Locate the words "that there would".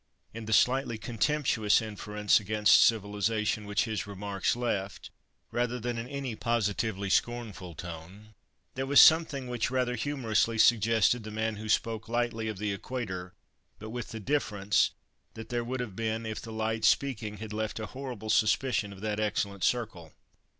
15.35-15.81